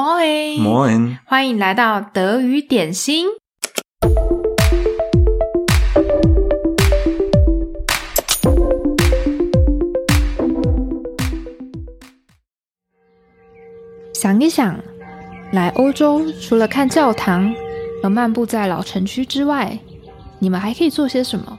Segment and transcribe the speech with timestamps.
[0.00, 3.26] Moin，欢迎来到德语点心。
[14.14, 14.80] 想一想，
[15.52, 17.54] 来欧洲除了看教堂
[18.02, 19.78] 和漫步在老城区之外，
[20.38, 21.58] 你们还可以做些什么？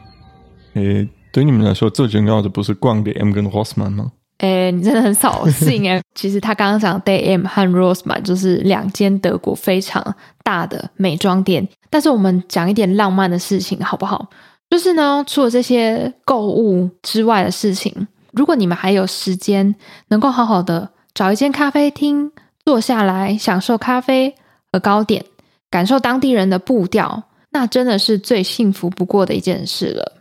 [0.73, 4.14] 诶，对你们来说最重要的不是逛 DM 跟 Rossmann 吗？
[4.42, 6.02] 诶，你真的很扫兴诶。
[6.16, 11.68] 其实他刚刚讲 Day M 和 Rossmann 就是两间德国非常大的美妆店。
[11.90, 14.27] 但是我们讲一点浪漫的事情好不好？
[14.70, 19.76] 就是呢，除了这些购物之外的事情，如果你们还有时间，
[20.08, 22.32] 能够好好的找一间咖啡厅
[22.66, 24.34] 坐下来，享受咖啡
[24.71, 25.23] 和糕点，
[25.70, 27.21] 感受当地人的步调，
[27.52, 30.20] 那真的是最幸福不过的一件事了。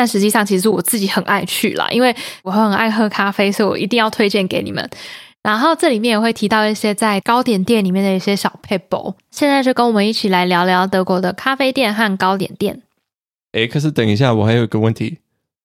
[0.00, 4.88] 但实际上，其实我自己很爱去啦，因为我很爱喝咖啡，所以我一定要推荐给你们。
[5.42, 9.14] 然后这里面也会提到一些在糕点店里面的一些小撇步。
[9.30, 12.80] 现在就跟我们一起来聊聊德国的咖啡店和糕点店。
[13.52, 15.18] 哎，可是等一下，我还有一个问题，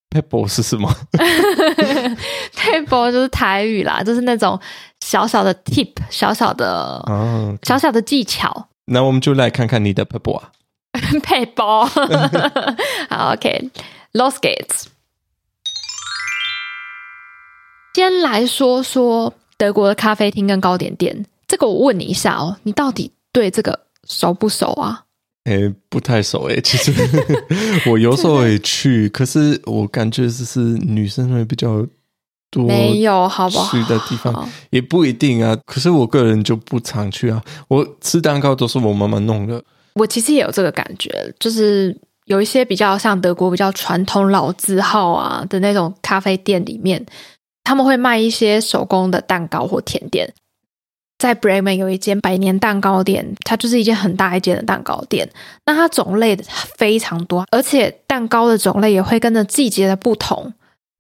[0.09, 0.93] 撇步是什么？
[2.59, 4.59] 撇步就是台语啦，就是那种
[4.99, 7.67] 小小的 tip，小小的哦，okay.
[7.69, 8.67] 小小的技巧。
[8.88, 10.51] 那我们就来看看你的撇步啊，
[11.23, 11.63] 撇步。
[13.09, 13.69] 好，OK。
[14.16, 14.85] Los geht's。
[17.94, 21.25] 先来说说德国的咖啡厅跟糕点店。
[21.45, 25.03] 这个我问你一下哦，你到底对这个熟不熟啊？
[25.44, 26.61] 诶，不太熟诶。
[26.61, 26.94] 其实
[27.91, 31.85] 我有时候也去，可是我感觉就是女生会比较
[32.50, 33.69] 多，没有好不好？
[33.69, 35.57] 去的地方也不一定啊。
[35.66, 37.44] 可是我个人就不常去啊。
[37.67, 39.61] 我吃蛋糕都是我妈妈弄的。
[39.95, 41.97] 我其实也有这个感觉，就是。
[42.25, 47.05] 有一些比较像德国比较传统老字号啊的那种咖啡店里面，
[47.63, 50.33] 他们会卖一些手工的蛋糕或甜点。
[51.17, 55.29] 在 Bremen 有一间百年蛋糕店，它就是一间很大一间的蛋糕店。
[55.65, 56.35] 那它种类
[56.77, 60.53] 非常多，而且蛋糕的种类也会跟着季节的不同。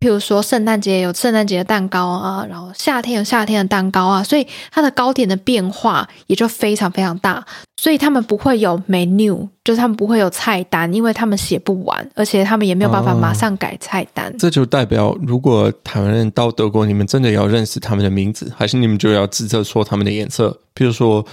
[0.05, 7.43] 譬如说，圣诞节有圣诞节的蛋糕啊，然后夏天有夏天的蛋糕啊，所以它的糕点的变化也就非常非常大。
[7.75, 14.31] 所以他们不会有 menu，就是他们不会有菜单，因为他们写不完，而且他们也没有办法马上改菜单。
[14.31, 20.55] 哦，这就代表，如果台湾人到德国，你们真的要认识他们的名字，还是你们就要直接说他们的颜色？
[20.75, 21.25] 譬如说，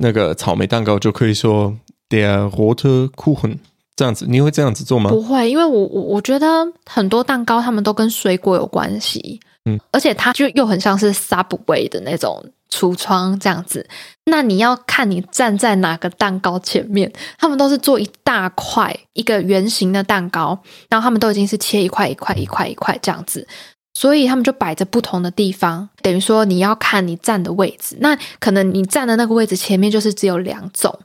[0.00, 1.76] 那个草莓蛋糕就可以说
[2.08, 3.58] der rote Kuchen。
[3.96, 5.10] 这样子，你会这样子做吗？
[5.10, 6.46] 不会，因为我我我觉得
[6.84, 13.88] 很多蛋糕他们都跟水果有关系，嗯，而且它就又很像是 Subway 的那种橱窗这样子。
[14.26, 20.58] 那你要看你站在哪个蛋糕前面，他们都是做一大块一个圆形的蛋糕，
[20.90, 23.48] 然后他们都已经是切一块一块一块一块这样子，
[23.94, 27.96] 所以他们就摆在不同的地方，等于说你要看你站的位置。
[28.00, 30.98] 那可能你站的那个位置前面就是只有两种，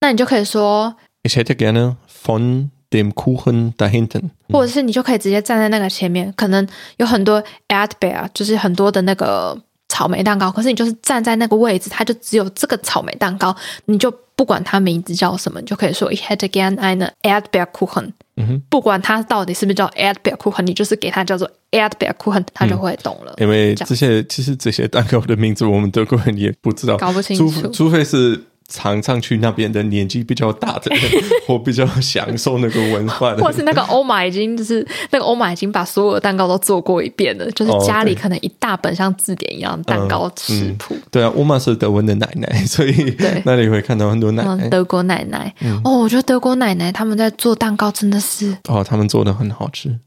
[0.00, 0.94] 那你就可以说。
[1.24, 6.66] Ich hätte gerne von dem Kuchen da hinten，或者是你就可以直接站在那个前面，可能
[6.96, 9.56] 有很多 Erdbeer，就是很多的那个
[9.88, 13.54] 草莓蛋糕，可是你就是站在那个位置，它就只有这个草莓蛋糕，
[13.84, 18.12] 你就不管它名字叫什么，你就可以说 Ich hätte gerne einen Erdbeerkuchen。
[18.36, 23.34] 嗯哼，不管它到底是不是叫 Erdbeerkuchen，你就是给它叫做 Erdbeerkuchen，它就会懂了。
[23.38, 28.40] 因为这些其实这些蛋糕的名字，我们德国人也不知道，搞不清楚，除除非是。
[28.68, 31.02] 常常去那边的年纪比较大的人，
[31.46, 40.94] 或比较享受那个文化的，或是那个欧玛已经就是那个欧玛已经把所有的蛋糕都做过一遍了，就是家里可能一大本像字典一样蛋糕食谱。
[40.94, 41.02] 嗯嗯。
[41.10, 45.54] 对啊，欧玛是德文的奶奶，所以那里会看到很多奶奶，德国奶奶。
[45.60, 45.80] 嗯。
[45.84, 49.98] 哦，我觉得德国奶奶他们在做蛋糕真的是哦，他们做的很好吃。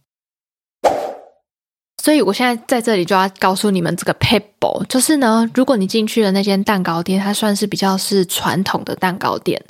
[2.01, 9.61] 所以，我现在在这里就要告诉你们这个 pable，就是呢，如果你进去的那间蛋糕店，它算是比较是传统的蛋糕店。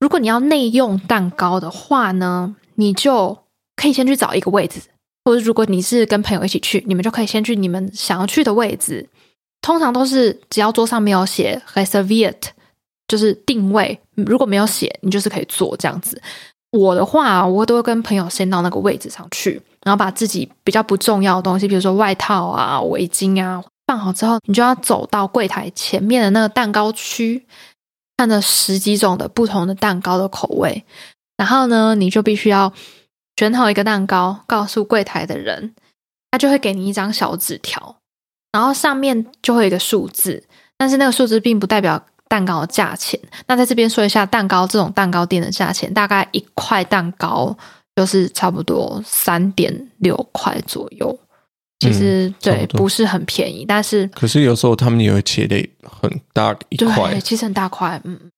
[0.00, 3.36] 如果你要内用蛋糕的话呢，你就
[3.76, 4.80] 可以先去找一个位置，
[5.24, 9.06] 或者如果你是跟朋友一起去，你们就可以先去你们想要去的位置。
[9.60, 12.36] 通常都是只要桌上没有写 Reserviet，
[13.06, 16.22] 就是定位，如果没有写，你就是可以坐这样子。
[16.70, 19.60] 我的话，我都会跟朋友先到那个位置上去。
[19.86, 27.46] 然后把自己比较不重要的东西，比如说外套啊、围巾啊，放好之后，你就要走到柜台前面的那个蛋糕区，
[28.16, 30.84] 看着十几种的不同的蛋糕的口味。
[31.36, 32.72] 然后呢，你就必须要
[33.36, 35.72] 选好一个蛋糕，告诉柜台的人，
[36.32, 37.98] 他就会给你一张小纸条，
[38.50, 40.42] 然后上面就会有一个数字，
[40.76, 43.20] 但是那个数字并不代表蛋糕的价钱。
[43.46, 47.56] 那在这边说一下，蛋糕这种蛋糕店的价钱，大概一块蛋糕。
[47.96, 51.18] 就是差不多三点六块左右，
[51.80, 58.30] 其实、嗯、对不是很便宜，但是可是有时候他们也会切的很大一块，对，其实很大块，嗯。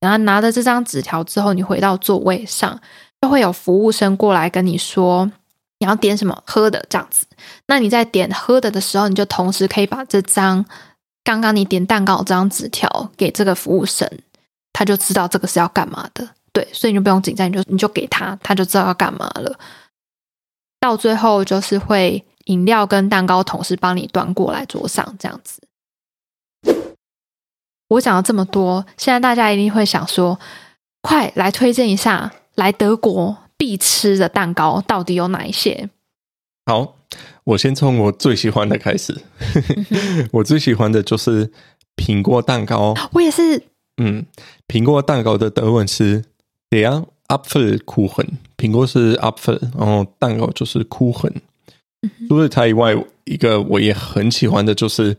[0.00, 2.80] 然后拿着这张纸条之后，你回到座位上，
[3.20, 5.30] 就会有服务生过来跟你说
[5.78, 7.24] 你要点什么喝的这样子。
[7.66, 10.64] 那你在点喝的的时候，你就同时可以把这张
[11.22, 14.08] 刚刚你点蛋糕这张纸条给这个服务生，
[14.72, 16.28] 他就知道这个是要干嘛的。
[16.52, 19.58] 对，所以你就不用紧张，你就你就给他，他就知道要干嘛了。
[20.78, 25.62] 到最后就是会饮料跟蛋糕同时帮你端过来桌上这样子。
[27.88, 30.38] 我讲了这么多，现在大家一定会想说：
[31.02, 35.88] 快来推荐一下，来德国必吃的蛋糕到底有哪一些？
[36.66, 36.96] 好，
[37.44, 39.22] 我先从我最喜欢的开始。
[40.32, 41.52] 我最喜欢的就是
[41.96, 42.94] 苹果蛋糕。
[43.12, 43.62] 我也是。
[43.98, 44.24] 嗯，
[44.66, 46.24] 苹果蛋糕的德文是
[46.72, 48.38] der Apfelkuchen。
[48.56, 51.34] 苹果是 Apfel，然后蛋糕就是 Kuchen。
[52.26, 55.16] 除了它以外，一个我也很喜欢的就是。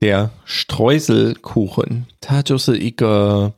[0.00, 3.52] Der Streuselkuchen，它就是一个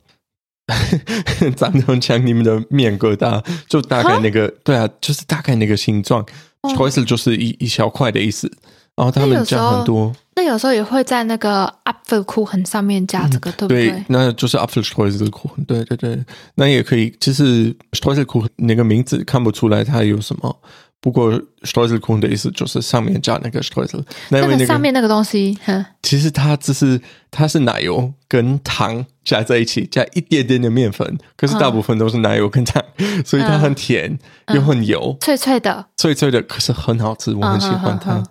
[1.55, 6.25] 长得很像你们的面疙瘩，就大概那个，对啊，就是大概那个形状。
[6.63, 8.51] Streusel 就是一一小块的意思。
[8.95, 13.89] 然后他们加很多，那有时候也会在那个 Apfelkuchen 上面加这个，对不对？
[13.89, 15.65] 对，那就是 Apfelstreuselkuchen。
[15.65, 16.23] 对对对，
[16.55, 17.15] 那也可以。
[17.19, 20.55] 其实 Streuselkuchen 那个名字看不出来它有什么。
[21.01, 25.57] 不过，Streuselkuchen 的意思就是上面加那个 Streusel，那上面那个东西，
[26.01, 38.23] 其实它只是它是奶油跟糖加在一起，加一点点的面粉，可是大部分都是奶油跟糖，嗯、 所以它很甜、嗯、又很油，脆脆的，脆脆的，可是很好吃，我很喜欢它。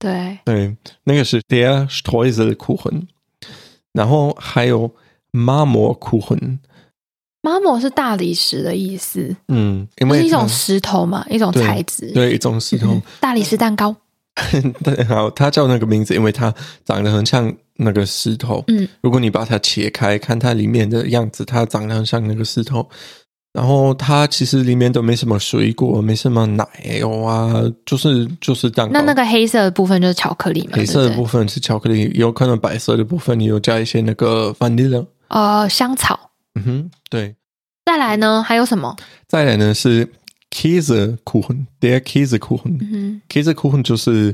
[0.00, 3.06] 嗯、对对，那个是 Der Streuselkuchen，
[3.92, 4.94] 然后还有
[5.32, 6.58] Marmorkuchen。
[7.42, 13.96] Marmor 是大理石的意思，嗯，因为是一种石头嘛，一种材质，对，一种石头，嗯、大理石蛋糕。
[14.84, 16.54] 对，好，它叫那个名字，因为它
[16.84, 18.62] 长得很像那个石头。
[18.68, 22.88] 嗯，如果你把它切开，看它里面的样子，它长得很像那个石头。
[23.52, 26.66] 然后它其实里面都没什么水果，没什么奶
[27.00, 28.92] 油啊，就是就是蛋糕。
[28.92, 30.76] 那那个黑色的部分就是巧克力嘛？
[30.76, 36.30] 黑色的部分是巧克力，有可能白色的部分你有加一些那个 vanilla，呃，香草。
[36.54, 37.34] 嗯哼，对。
[37.86, 38.94] 再来呢，还有什么？
[39.26, 40.08] 再来呢是
[40.52, 42.78] Käsekuchen，der Käsekuchen。
[42.80, 44.32] 嗯，Käsekuchen 就是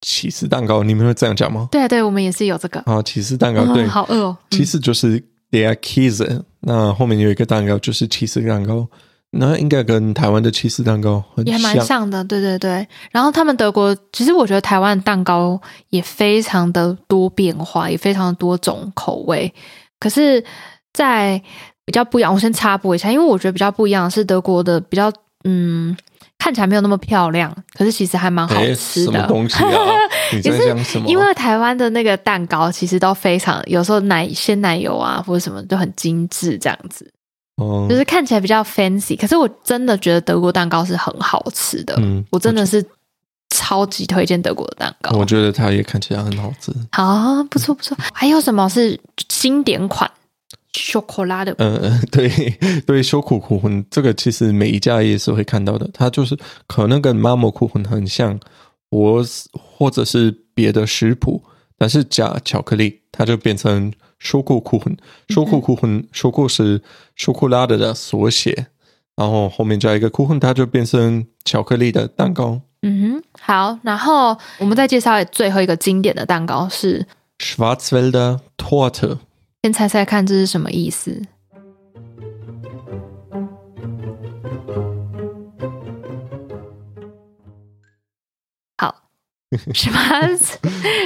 [0.00, 1.68] 起司蛋糕，你们会这样讲吗？
[1.70, 2.80] 对啊对，我们也是有这个。
[2.80, 4.36] 啊，起司蛋糕，对，好饿哦。
[4.50, 8.86] 其实就是 der Käse，那后面有一个蛋糕就是起司蛋糕，
[9.30, 12.24] 那应该跟台湾的起司蛋糕很像，也蛮像的。
[12.24, 15.60] 对对对，然后他们德国，其实我觉得台湾蛋糕
[15.90, 19.52] 也非常的多变化，也非常的多种口味，
[19.98, 20.44] 可是。
[20.94, 21.40] 在
[21.84, 25.12] 比较不一样，我先插播一下，因为我觉得比较不一样是德国的比较，
[25.44, 25.96] 嗯，
[26.48, 29.12] 看起来没有那么漂亮，可是其实还蛮好吃的。
[29.12, 29.68] 什么东西啊？
[30.32, 31.06] 你在讲什么？
[31.06, 37.06] 因为台湾的那个蛋糕其实都非常，有时候奶鲜奶油啊或者什么都很精致，这样子，
[37.90, 39.14] 就是看起来比较 fancy。
[39.14, 42.82] 可是我真的觉得德国蛋糕是很好吃的，嗯，我真的是
[43.54, 45.18] 超级推荐德国的蛋糕。
[45.18, 46.72] 我觉得它也看起来很好吃。
[46.92, 47.94] 好，不错不错。
[48.14, 48.98] 还有什么是
[49.28, 50.10] 经典款？
[50.72, 52.28] 巧克力的，嗯， 对
[52.86, 56.36] 对，修苦苦魂这个其实每一家也是会看到的，它就是
[56.66, 58.38] 可能跟 Marmorkuchen 很像，
[58.90, 61.42] 或或者是别的食谱，
[61.76, 63.92] 但是加巧克力，它就变成
[64.22, 64.96] Schokokuchen。
[65.28, 66.82] Schokokuchen，Schoko 是
[67.16, 68.66] Schokolade 的缩写，
[69.16, 72.60] 然后后面加一个 Kuchen，它就变成巧克力的蛋糕。
[72.82, 77.06] 嗯哼，好，然后我们再介绍最后一个经典的蛋糕是
[77.38, 79.18] Schwarzwälder Torte。
[79.62, 81.20] 先猜猜看，这是什么意思？
[88.76, 88.94] 好，
[89.74, 90.52] Schwarz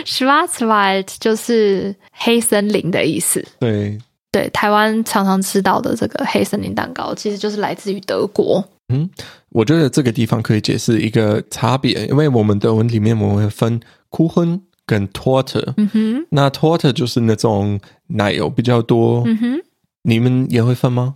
[0.05, 3.43] Schwarzwald 就是黑森林的意思。
[3.59, 3.99] 对
[4.31, 8.63] 对，台湾常常吃到的这个黑森林蛋糕，其实就是来自于德国。
[8.93, 9.09] 嗯，
[9.49, 13.81] 我觉得这个地方可以解释一个差别，因为我们德文里面我们会分
[14.11, 14.61] Kuchen。
[14.85, 19.61] 跟 Torte，嗯哼，那 Torte 就是那种奶油比较多，嗯哼，
[20.03, 21.15] 你们也会分吗？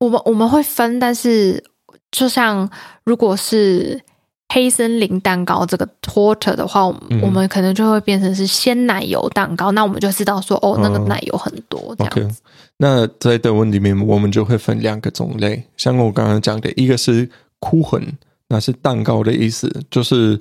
[0.00, 1.62] 我们我们会分，但是
[2.10, 2.68] 就像
[3.04, 4.00] 如果是
[4.52, 12.20] 黑森林蛋糕这个 Torte 的话，嗯、我们可能就会变成是鲜奶油蛋糕，那我们就知道说哦，那个奶油很多这样子。
[12.20, 12.36] Okay.
[12.78, 17.30] 那在德文里面，我们就会分两个种类，像我刚刚讲的，一个是
[17.60, 18.14] Kuchen，
[18.48, 20.38] 那是蛋糕的意思，就是。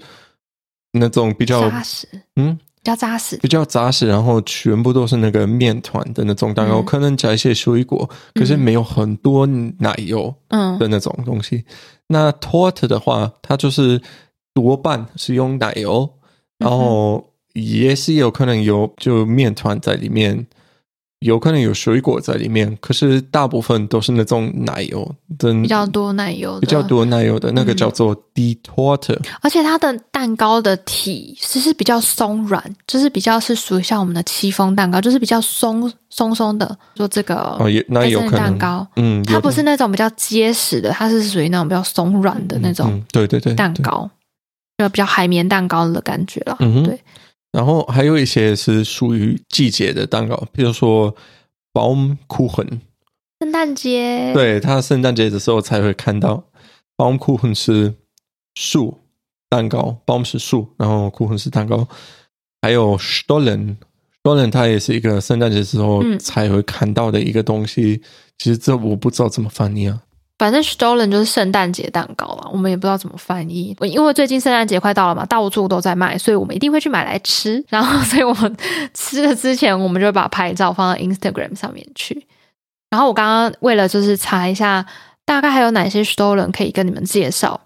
[0.96, 9.46] 那种比较扎实，嗯，比较扎实，比较扎实，然后全部都是那个面团的那种蛋糕，嗯、可能加一些水果，可是没有很多
[9.80, 10.78] 奶油，嗯。
[10.80, 11.58] 的那种东西。
[11.58, 11.66] 嗯、
[12.08, 14.02] 那 torte 的话，它就是
[14.54, 16.10] 多半是用奶油，
[16.58, 20.46] 然后也是有可能有就面团在里面。
[21.19, 36.77] 有可能有水果在里面，可是大部分都是那种奶油的，比较多奶油，比较多奶油的那个叫做 Die Torte，而且它的蛋糕的体其实比较松软，就是比较是属于像我们的戚风蛋糕，就是比较松松松的。
[36.95, 38.36] 说这个哦，也那有可能。
[38.36, 44.07] 蛋糕，嗯，它不是那种比较结实的，它是属于那种比较松软的那种，对对对，蛋糕，
[44.77, 47.00] 就比较海绵蛋糕的感觉了，嗯，对。
[47.55, 51.15] 然后还有一些是属于季节的蛋糕，比如说
[51.71, 52.79] Baumkuchen，
[53.39, 54.33] 圣诞节。
[54.33, 56.43] 对，它圣诞节的时候才会看到
[56.97, 57.93] Baumkuchen 是
[58.55, 58.97] 树
[59.47, 61.88] 蛋糕，Baum 是树，然后 Kuchen 是蛋糕。
[62.62, 68.01] 还有 Stollen，Stollen 它也是一个圣诞节时候才会看到的一个东西。
[68.03, 68.07] 嗯、
[68.38, 70.01] 其实这我不知道怎么翻译啊。
[70.38, 73.75] 反正 stolen 就是圣诞节蛋糕啊，我们也不知道怎么翻译。
[73.82, 77.63] 因为最近圣诞节快到了嘛，到处都在卖，所以我们一定会去买来吃。
[77.70, 78.58] 然后， 所以我们
[78.94, 82.27] 吃的之前，我们就把拍照放到 Instagram 上面去。
[82.89, 84.86] 然后我刚刚为了就是查一下，
[85.25, 87.62] 大概还有哪些 stolen 可以跟你们介绍，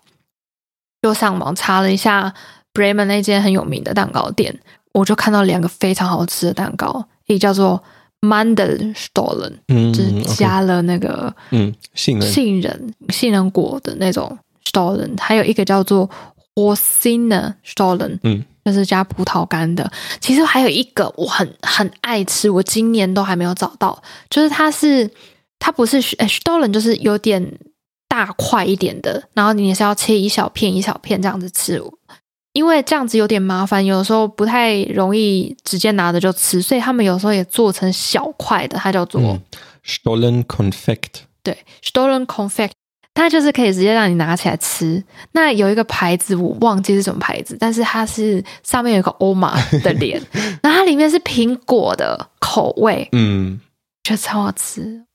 [1.02, 2.34] 就上网查了一下
[2.74, 4.60] Bremen 那间很有名的蛋糕店，
[4.94, 7.84] 我就看到两个非常好吃的蛋糕，一叫做。
[8.22, 16.10] Mandelstollen，嗯，就是加了那个嗯杏仁杏仁杏仁果的那种 Stollen，还有一个叫做
[16.56, 19.90] Rosine Stollen，嗯，就是加葡萄干的。
[20.20, 25.10] 其实还有一个我很很爱吃，我今年都还没有找到，就是它是
[25.58, 27.58] 它不是 Stollen，就是有点
[28.10, 31.82] 大块一点的，然后你也是要切一小片一小片这样子吃。
[32.60, 39.42] 因为这样子有点麻烦，有的时候不太容易直接拿着就吃，所以他们有时候也做成小块的，它叫做、嗯、
[39.86, 41.22] Stollen Confect。
[41.42, 42.72] 对，Stollen Confect，
[43.14, 45.02] 它就是可以直接让你拿起来吃。
[45.32, 50.22] 那有一个牌子我忘记是什么牌子，但是它是上面有一个欧玛的 脸，
[50.62, 53.62] 然后它里面是苹果的口味，嗯，
[54.04, 55.06] 觉得超好吃。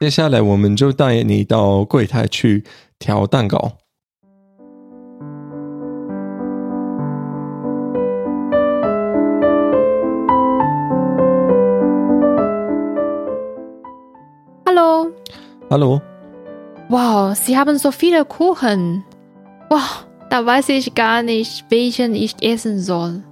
[0.00, 2.64] 接下来我们就带你到柜台去。
[2.99, 3.57] 调蛋糕。
[14.65, 19.03] Hallo。Hallo。Wow, Sie haben so viele Kuchen.
[19.69, 23.23] Wow, da weiß ich gar nicht, welchen ich essen soll.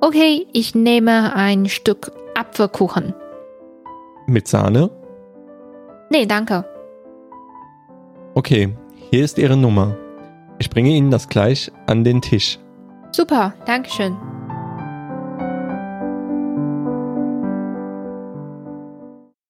[0.00, 3.14] Okay, ich nehme ein Stück Apfelkuchen.
[4.26, 4.90] Mit Sahne?
[6.10, 6.64] Nee, danke.
[8.34, 8.76] Okay,
[9.10, 9.94] hier ist Ihre Nummer.
[10.58, 12.58] Ich bringe Ihnen das gleich an den Tisch.
[13.12, 14.16] Super, danke schön.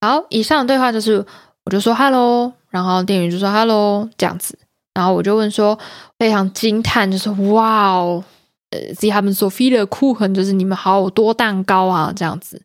[0.01, 1.25] 好，以上的对话就是，
[1.63, 4.57] 我就说 “hello”，然后店员就说 “hello” 这样子，
[4.93, 5.79] 然后我就问说，
[6.19, 8.23] 非常惊叹，就是哇哦，
[8.69, 12.61] 呃，Sie haben so viele Kuchen，就是你们好多蛋糕啊，这样子。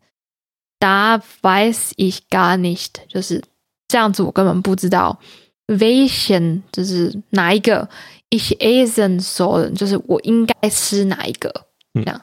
[0.78, 3.42] Da weiß ich gar nicht，就是
[3.88, 5.18] 这样子，我根本不知道。
[5.67, 7.89] Welchen 就是哪一个
[8.29, 11.51] ？Ich essen soll 就是我应该吃哪一个？
[11.93, 12.21] 这样。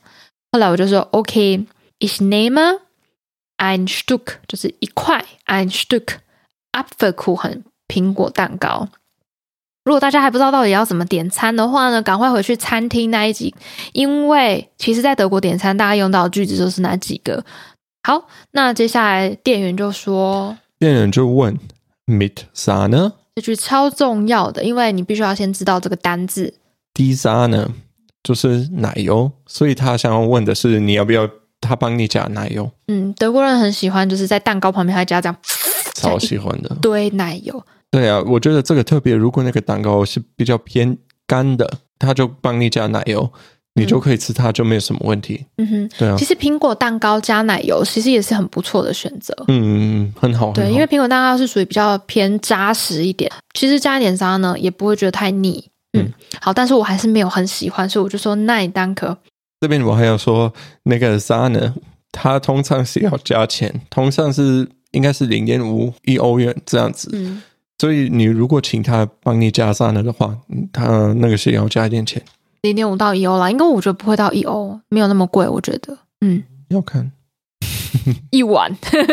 [0.53, 2.81] 后来我就说，OK，ich nehme
[3.57, 6.19] ein Stück 就是一块，ein Stück
[6.73, 8.89] Apfelkuchen 苹果蛋糕。
[9.85, 13.53] 如果大家还不知道到底要怎么点餐的话呢，赶快回去餐厅那一集，
[13.93, 17.45] 因为其实在德国点餐，大家用到的句子就是那几个。
[18.05, 21.59] 好，那接下来店员就说，店员就问
[22.07, 23.13] ，Mit Sahne？
[23.35, 26.55] 这句超重要的，因为你必须要先知道这个单字。
[26.95, 27.69] Die Sahne
[28.23, 31.29] 就是奶油，所以他想要问的是你要不要
[31.61, 32.71] 他帮你加奶油。
[32.89, 35.37] 嗯，德国人很喜欢，就是在蛋糕旁边还加这样，
[35.95, 37.65] 超喜欢的堆奶油。
[37.91, 39.15] 对啊，我觉得这个特别。
[39.15, 40.97] 如果那个蛋糕是比较偏
[41.27, 43.33] 干的，他就帮你加奶油。
[43.75, 45.47] 你就可以吃它，就没有什么问题。
[45.57, 46.15] 嗯哼，对啊。
[46.19, 49.35] 其实苹果蛋糕加奶油，其实也是很不错的选择。
[49.49, 50.53] 嗯嗯嗯，很好。
[50.53, 55.65] 对，因为苹果蛋糕是属于比较偏扎实一点，其实加一点沙呢，也不会觉得太腻。
[55.95, 59.17] 嗯，嗯好，但是我还是没有很喜欢，所以我就说奈单可。
[59.61, 60.53] 这边我还要说，
[60.83, 61.75] 那个沙呢，
[62.11, 67.09] 它通常是要加钱，通常是应该是零点五一欧元这样子。
[67.13, 67.43] 嗯，
[67.79, 70.37] 所以你如果请他帮你加沙呢的话，
[70.73, 72.23] 他那个是要加一点钱。
[72.63, 75.99] 零点五到一欧啦，应该我觉得不会到一欧，没有那么贵，我觉得。
[76.21, 77.13] 嗯，要看
[78.31, 78.71] 一碗，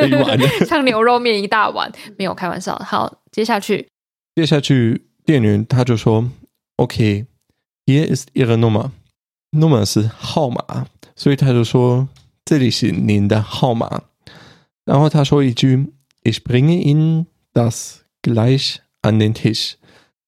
[0.07, 2.77] 一碗 像牛肉面一大碗，没有开玩笑。
[2.77, 3.89] 好，接下去，
[4.35, 6.29] 接下去，店员他就说
[6.77, 12.07] ：“OK，here is Ihre Nummer，Nummer 是号码，所以他就说
[12.45, 14.03] 这里是您的号码。”
[14.85, 15.91] 然后他说一句
[16.23, 19.73] ：“Ich bringe Ihnen das gleich an den Tisch。”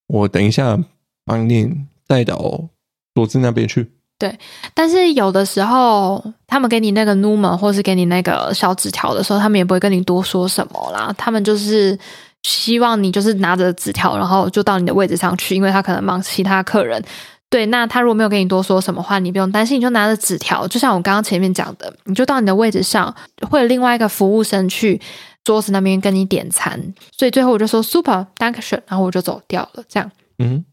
[0.07, 0.83] 我等一下
[1.23, 2.69] 帮您带到
[3.13, 3.91] 桌子那边去。
[4.17, 4.37] 对，
[4.75, 11.11] 但是有的时候他们给你那个 number 或是给你那个小纸条的时候，他们也不会跟你多说什么啦。
[11.17, 11.97] 他们就是
[12.43, 17.03] 希望你就是拿着纸条，然后就到你的位置上去，因为他可能忙其他客人。
[17.49, 23.13] 对，那他如果没有跟你多说什么话，你不用担心，你就拿着纸条，就像我刚刚前面讲的，你就到你的位置上，
[23.49, 25.01] 会有另外一个服务生去
[25.43, 26.79] 桌子那边跟你点餐。
[27.17, 29.83] 所以最后我就说 Super，Dankeschön，然后我就走掉了。
[29.89, 30.63] 这样，嗯。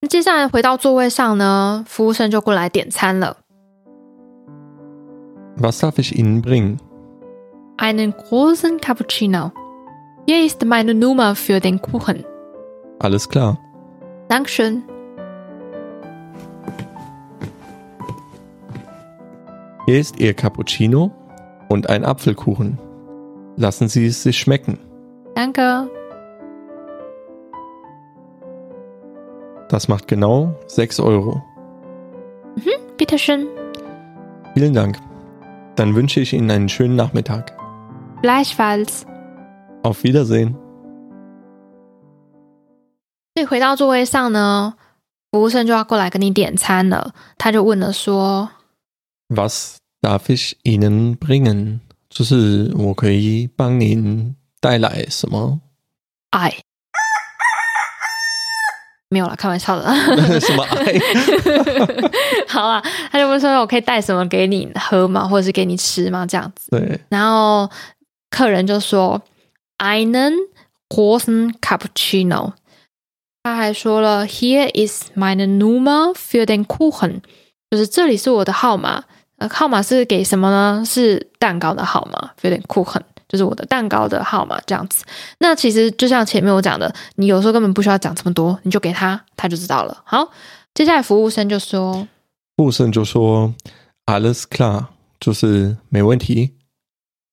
[0.00, 3.36] 那接下来回到座位上呢，服务生就过来点餐了。
[5.56, 6.78] Was darf ich Ihnen bringen?
[7.76, 9.52] Einen großen Cappuccino.
[10.26, 12.24] Hier ist meine Nummer für den Kuchen.
[13.00, 13.58] Alles klar.
[14.28, 14.82] Dankeschön.
[19.86, 21.10] Hier ist Ihr Cappuccino
[21.68, 22.78] und ein Apfelkuchen.
[23.56, 24.78] Lassen Sie es sich schmecken.
[25.34, 25.90] Danke.
[29.68, 31.40] Das macht genau 6 Euro.
[32.56, 33.46] Mhm, bitteschön.
[34.54, 34.98] Vielen Dank.
[35.76, 37.56] Dann wünsche ich Ihnen einen schönen Nachmittag.
[38.22, 39.06] Gleichfalls.
[39.82, 40.54] Auf Wiedersehen.
[43.34, 44.74] 所以回到座位上呢，
[45.30, 47.14] 服务生就要过来跟你点餐了。
[47.38, 48.50] 他就问了说：“
[49.30, 55.60] Was darf ich Ihnen bringen？” 就是我可以帮您带来什么？
[56.30, 56.52] 爱。
[59.09, 59.85] 没有啦，开玩笑的。
[60.39, 60.93] 什么 爱？
[62.47, 65.25] 好啊，他就问说：“我可以带什么给你喝吗？
[65.27, 66.69] 或者是给你吃吗？”这样子。
[66.71, 66.99] 对。
[67.09, 67.69] 然后
[68.29, 69.21] 客人就说
[69.77, 70.33] ：“Einen
[70.89, 72.53] großen Cappuccino。”
[73.43, 77.21] 他还说了：“Here is meine Nummer für den Kuchen。”
[77.71, 79.05] 就是这里是我的号码。
[79.37, 80.83] 呃，号码是给什么呢？
[80.85, 83.03] 是蛋糕的号码，für den Kuchen。
[83.27, 85.03] 就是我的蛋糕的号码这样子。
[85.39, 90.01] 那其实就像前面我讲的，你有时候根本不需要讲这么多，你就给他，他就知道了。
[90.05, 90.31] 好，
[90.73, 92.07] 接下来服务生就说，
[92.55, 93.53] 服务生就说
[94.05, 94.85] ，alles klar，
[95.19, 96.53] 就是没问题。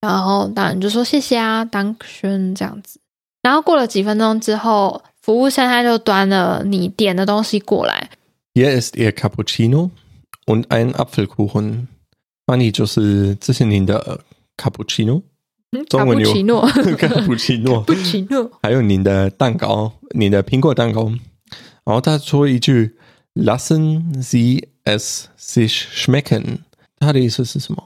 [0.00, 3.00] 然后当然就说谢谢啊，Dankeschön 这样子。
[3.42, 8.10] 然后过了几分钟之后，服务生他就端了你点的东西过来。
[8.54, 9.90] Hier ist Ihr Cappuccino
[10.46, 11.86] und ein Apfelkuchen。
[12.46, 14.20] 翻译就是这是您的
[14.56, 15.22] Cappuccino。
[15.84, 16.60] 中文有卡布奇诺，
[16.96, 21.04] 卡布奇诺，卡布奇诺，还有您的蛋糕，你的苹果蛋糕。
[21.84, 22.96] 然后他说一句
[23.34, 26.58] ：“Lassen Sie es sich schmecken。”
[26.98, 27.82] 他的意思是什么？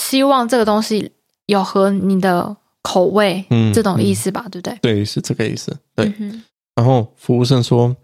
[0.00, 1.12] 希望这个东西
[1.46, 4.78] 有合你的口味，嗯，这种意思吧，嗯、对不对？
[4.80, 5.76] 对，是这个意思。
[5.94, 6.12] 对。
[6.18, 6.42] 嗯、
[6.74, 7.96] 然后服务生说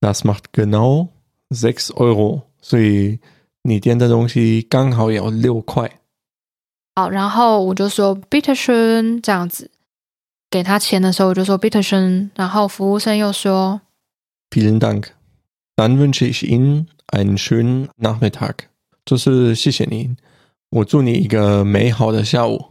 [0.00, 1.08] ：“Das macht genau
[1.50, 3.18] sechs Euro。”所以
[3.62, 6.00] 你点的东西刚好有六块。
[6.98, 9.70] 好，然后我就说 Bitteschön 这样子，
[10.50, 13.82] 给他钱的时候我就说 Bitteschön，然后服务生又说
[14.50, 15.08] Vielen Dank,
[15.76, 18.54] dann wünsche ich Ihnen einen schönen Nachmittag，
[19.04, 20.16] 就是谢谢您，
[20.70, 22.68] 我祝你一个美好的下午。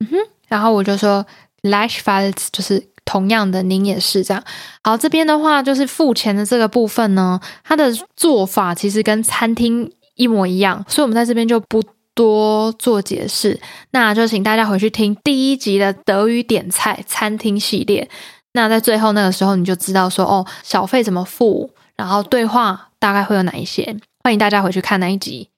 [0.00, 0.16] 嗯哼，
[0.48, 1.24] 然后我就说
[1.62, 4.42] Gleichfalls，就是同样的，您也是这样。
[4.82, 11.80] 好，这边的话就是付钱的这个部分呢，它的做法其实跟餐厅一模一样，所以我们在这边就不。
[12.14, 13.60] 多做解释，
[13.92, 18.08] 那就请大家回去听第一集的德语点菜餐厅系列。
[18.52, 23.96] 那在最后那个时候，你就知道说哦，小费怎么付，然后对话大概会有哪一些。
[24.24, 25.48] 欢迎大家回去看那一集。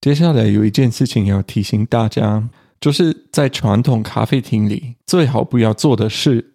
[0.00, 6.52] 接下来有一件事情要提醒大家，就是在传统咖啡厅里最好不要做的事。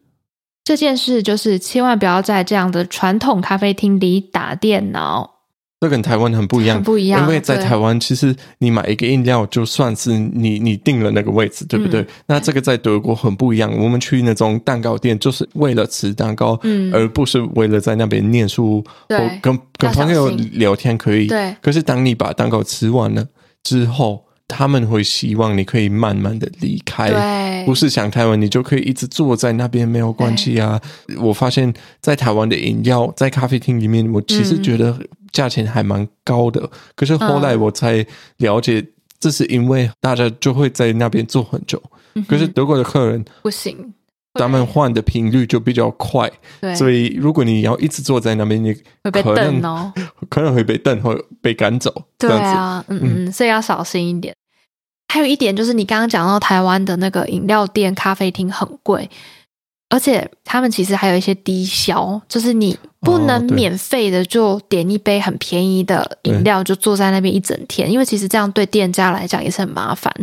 [0.63, 5.38] 这件事就是千万不要在这样的传统咖啡厅里打电脑。
[5.81, 7.21] 这跟台湾很不一样，很不一样。
[7.21, 12.01] 因为在台湾，其实你买一个饮料，就算是你你定了那个位置，对不对？
[12.01, 13.71] 嗯、那这个在德国很不一样。
[13.77, 21.27] 我们去那种蛋糕店，就是为了吃蛋糕，嗯、而不是为了在那边念书跟跟朋友聊天可以。
[21.27, 21.55] 对。
[21.61, 23.25] 可是当你把蛋糕吃完了
[23.63, 30.81] 之后，他们会希望你可以慢慢的离开，对，不是想台湾，你就可以一直坐在那边没有关系啊。
[31.21, 34.99] 我发现，在台湾的饮料，在咖啡厅里面，我其实觉得。
[35.39, 38.05] 价钱还蛮高的，可是后来我才
[38.39, 38.85] 了解，
[39.17, 41.81] 这是因为大家就会在那边坐很久。
[42.15, 43.93] 嗯、可是德国的客人不行，
[44.33, 48.73] 他们换的频率就比较快，对所以如果你要一直坐在那边，你
[49.05, 49.93] 会被瞪哦，
[50.29, 52.03] 可能会被瞪或被赶走。
[52.17, 54.35] 对啊，嗯嗯，所以要小心一点。
[55.13, 59.09] 还有一点就是，你刚刚讲到台湾的那个饮料店、咖啡厅很贵。
[59.89, 70.13] 而且他们其实还有一些低消，就是你不能免费的就点一杯很便宜的饮料，就坐在那边一整天，因为其实这样对店家来讲也是很麻烦。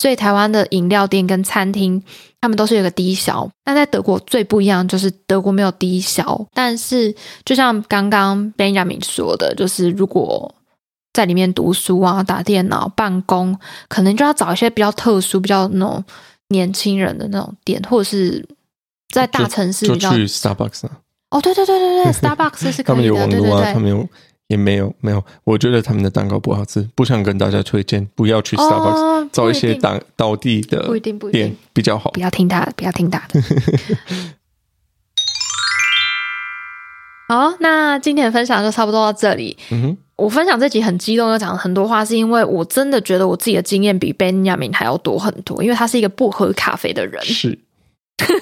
[0.00, 2.02] 所以台湾的饮料店跟餐厅，
[2.40, 3.48] 他们都是有个低消。
[3.64, 10.52] 那在德国最不一样就是德国没有低消，但是就像刚刚 Benjamin 说的，就是如果
[11.12, 16.04] 在里面读书啊、打电脑、办公，可能就要找一些比较特殊、比较那种
[16.48, 18.44] 年轻人的那种店，或者是。
[19.14, 20.98] 在大城市就，就去 Starbucks 啊？
[21.30, 22.84] 哦，对对对对对， Starbucks 是可以的。
[22.84, 24.08] 他们有网络啊，对对对他们有
[24.48, 25.22] 也没有没有。
[25.44, 32.10] 我觉得他们的蛋糕不好吃，不想跟大家推荐，不要去 Starbucks，、哦、找一些当当地的店不一定不一定比较好。
[32.10, 33.40] 不要听他的，不要听他的。
[37.28, 39.56] 好，那今天的分享就差不多到这里。
[39.70, 47.24] 嗯哼，我分享这集很激动，又讲了很多话，是因为我真的觉得我自己的经验比 Benjamin 还要多很多，因为他是一个不喝咖啡的人。
[47.24, 47.58] 是。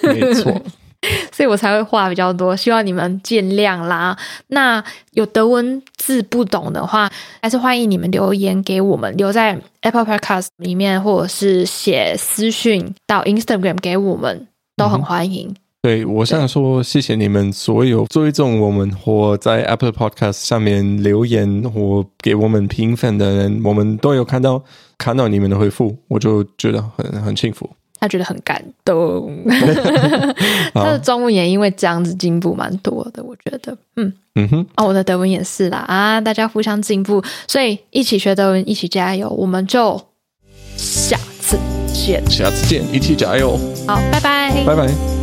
[0.02, 0.52] 没错，
[1.32, 4.16] 所以我才会话比较多，希望你们见谅啦。
[4.48, 4.82] 那
[5.12, 15.48] 有德文字不懂的话，还是欢迎你们留言给我们，留在 Apple Podcast 里面，或者是写私讯到 Instagram 给我们，都很欢迎。
[15.48, 24.62] 嗯、对，我想说，谢谢你们所有追踪我们或在 Apple Podcast 上面留言或给我们评分的人，我们都有看到
[24.96, 27.68] 看到你们的回复，我就觉得很很幸福。
[28.02, 29.32] 他觉得很感动，
[30.74, 34.12] 他的中文也因为这样子进步蛮多的，我觉得，嗯。
[34.34, 40.02] 嗯哼，哦，我的德文也是啦，啊，大家互相进步，所以一起学德文，一起加油，我们就
[40.76, 41.56] 下次
[41.94, 45.21] 见，下次见，一起加油，好，拜拜，拜拜。